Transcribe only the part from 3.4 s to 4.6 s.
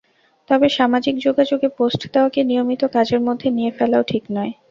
নিয়ে ফেলাও ঠিক নয়।